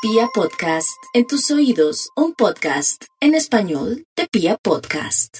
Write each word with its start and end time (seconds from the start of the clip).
Pia 0.00 0.28
Podcast, 0.32 1.02
en 1.12 1.26
tus 1.26 1.50
oídos, 1.50 2.10
un 2.14 2.32
podcast 2.32 3.02
en 3.20 3.34
español 3.34 4.04
de 4.16 4.28
Pia 4.30 4.56
Podcast. 4.62 5.38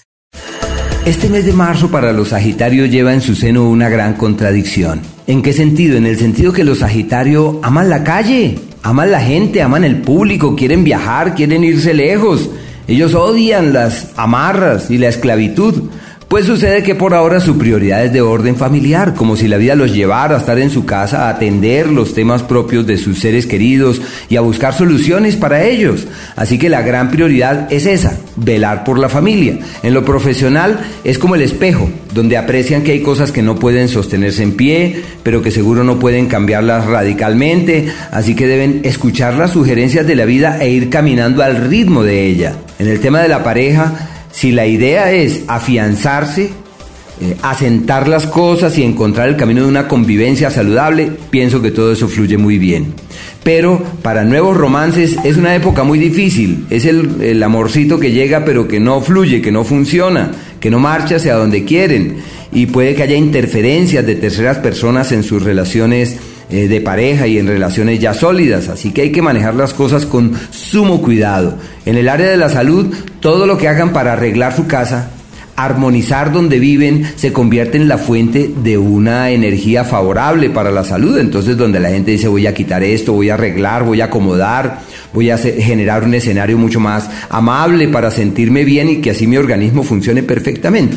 Este 1.06 1.28
mes 1.28 1.46
de 1.46 1.52
marzo 1.52 1.92
para 1.92 2.12
los 2.12 2.30
Sagitarios 2.30 2.90
lleva 2.90 3.14
en 3.14 3.20
su 3.20 3.36
seno 3.36 3.70
una 3.70 3.88
gran 3.88 4.14
contradicción. 4.14 5.00
¿En 5.28 5.42
qué 5.42 5.52
sentido? 5.52 5.96
En 5.96 6.06
el 6.06 6.18
sentido 6.18 6.52
que 6.52 6.64
los 6.64 6.80
Sagitarios 6.80 7.54
aman 7.62 7.88
la 7.88 8.02
calle, 8.02 8.58
aman 8.82 9.12
la 9.12 9.20
gente, 9.20 9.62
aman 9.62 9.84
el 9.84 10.02
público, 10.02 10.56
quieren 10.56 10.82
viajar, 10.82 11.36
quieren 11.36 11.62
irse 11.62 11.94
lejos. 11.94 12.50
Ellos 12.88 13.14
odian 13.14 13.72
las 13.72 14.08
amarras 14.16 14.90
y 14.90 14.98
la 14.98 15.06
esclavitud. 15.06 15.88
Pues 16.28 16.44
sucede 16.44 16.82
que 16.82 16.94
por 16.94 17.14
ahora 17.14 17.40
su 17.40 17.56
prioridad 17.56 18.04
es 18.04 18.12
de 18.12 18.20
orden 18.20 18.54
familiar, 18.54 19.14
como 19.14 19.34
si 19.34 19.48
la 19.48 19.56
vida 19.56 19.74
los 19.74 19.94
llevara 19.94 20.34
a 20.34 20.38
estar 20.38 20.58
en 20.58 20.68
su 20.68 20.84
casa, 20.84 21.24
a 21.24 21.30
atender 21.30 21.88
los 21.88 22.12
temas 22.12 22.42
propios 22.42 22.86
de 22.86 22.98
sus 22.98 23.18
seres 23.18 23.46
queridos 23.46 24.02
y 24.28 24.36
a 24.36 24.42
buscar 24.42 24.74
soluciones 24.74 25.36
para 25.36 25.64
ellos. 25.64 26.06
Así 26.36 26.58
que 26.58 26.68
la 26.68 26.82
gran 26.82 27.10
prioridad 27.10 27.72
es 27.72 27.86
esa, 27.86 28.18
velar 28.36 28.84
por 28.84 28.98
la 28.98 29.08
familia. 29.08 29.58
En 29.82 29.94
lo 29.94 30.04
profesional 30.04 30.78
es 31.02 31.18
como 31.18 31.34
el 31.34 31.40
espejo, 31.40 31.88
donde 32.12 32.36
aprecian 32.36 32.82
que 32.82 32.92
hay 32.92 33.00
cosas 33.00 33.32
que 33.32 33.40
no 33.40 33.54
pueden 33.54 33.88
sostenerse 33.88 34.42
en 34.42 34.52
pie, 34.52 35.02
pero 35.22 35.40
que 35.40 35.50
seguro 35.50 35.82
no 35.82 35.98
pueden 35.98 36.26
cambiarlas 36.26 36.84
radicalmente, 36.84 37.88
así 38.10 38.34
que 38.34 38.46
deben 38.46 38.82
escuchar 38.84 39.32
las 39.32 39.52
sugerencias 39.52 40.06
de 40.06 40.14
la 40.14 40.26
vida 40.26 40.58
e 40.60 40.68
ir 40.68 40.90
caminando 40.90 41.42
al 41.42 41.56
ritmo 41.56 42.02
de 42.02 42.26
ella. 42.26 42.52
En 42.78 42.86
el 42.86 43.00
tema 43.00 43.22
de 43.22 43.28
la 43.28 43.42
pareja, 43.42 44.07
si 44.38 44.52
la 44.52 44.68
idea 44.68 45.10
es 45.10 45.42
afianzarse, 45.48 46.50
eh, 47.20 47.36
asentar 47.42 48.06
las 48.06 48.28
cosas 48.28 48.78
y 48.78 48.84
encontrar 48.84 49.28
el 49.28 49.34
camino 49.34 49.62
de 49.62 49.68
una 49.68 49.88
convivencia 49.88 50.48
saludable, 50.48 51.10
pienso 51.30 51.60
que 51.60 51.72
todo 51.72 51.90
eso 51.90 52.06
fluye 52.06 52.38
muy 52.38 52.56
bien. 52.56 52.94
Pero 53.42 53.82
para 54.00 54.22
nuevos 54.22 54.56
romances 54.56 55.16
es 55.24 55.36
una 55.36 55.56
época 55.56 55.82
muy 55.82 55.98
difícil, 55.98 56.66
es 56.70 56.84
el, 56.84 57.20
el 57.20 57.42
amorcito 57.42 57.98
que 57.98 58.12
llega 58.12 58.44
pero 58.44 58.68
que 58.68 58.78
no 58.78 59.00
fluye, 59.00 59.42
que 59.42 59.50
no 59.50 59.64
funciona, 59.64 60.30
que 60.60 60.70
no 60.70 60.78
marcha 60.78 61.16
hacia 61.16 61.34
donde 61.34 61.64
quieren 61.64 62.18
y 62.52 62.66
puede 62.66 62.94
que 62.94 63.02
haya 63.02 63.16
interferencias 63.16 64.06
de 64.06 64.14
terceras 64.14 64.58
personas 64.58 65.10
en 65.10 65.24
sus 65.24 65.42
relaciones 65.42 66.16
eh, 66.50 66.68
de 66.68 66.80
pareja 66.80 67.26
y 67.26 67.38
en 67.38 67.46
relaciones 67.46 68.00
ya 68.00 68.14
sólidas, 68.14 68.68
así 68.68 68.90
que 68.90 69.02
hay 69.02 69.12
que 69.12 69.20
manejar 69.20 69.54
las 69.54 69.74
cosas 69.74 70.06
con 70.06 70.32
sumo 70.50 71.02
cuidado. 71.02 71.58
En 71.84 71.96
el 71.96 72.08
área 72.08 72.28
de 72.28 72.36
la 72.36 72.48
salud, 72.48 72.94
todo 73.20 73.46
lo 73.46 73.58
que 73.58 73.68
hagan 73.68 73.92
para 73.92 74.14
arreglar 74.14 74.56
su 74.56 74.66
casa, 74.66 75.10
armonizar 75.58 76.32
donde 76.32 76.60
viven, 76.60 77.04
se 77.16 77.32
convierte 77.32 77.76
en 77.76 77.88
la 77.88 77.98
fuente 77.98 78.48
de 78.62 78.78
una 78.78 79.30
energía 79.30 79.82
favorable 79.82 80.50
para 80.50 80.70
la 80.70 80.84
salud. 80.84 81.18
Entonces, 81.18 81.56
donde 81.56 81.80
la 81.80 81.90
gente 81.90 82.12
dice 82.12 82.28
voy 82.28 82.46
a 82.46 82.54
quitar 82.54 82.82
esto, 82.84 83.12
voy 83.12 83.28
a 83.28 83.34
arreglar, 83.34 83.82
voy 83.82 84.00
a 84.00 84.04
acomodar, 84.04 84.78
voy 85.12 85.30
a 85.30 85.36
generar 85.36 86.04
un 86.04 86.14
escenario 86.14 86.56
mucho 86.56 86.78
más 86.78 87.10
amable 87.28 87.88
para 87.88 88.10
sentirme 88.12 88.64
bien 88.64 88.88
y 88.88 88.96
que 88.98 89.10
así 89.10 89.26
mi 89.26 89.36
organismo 89.36 89.82
funcione 89.82 90.22
perfectamente. 90.22 90.96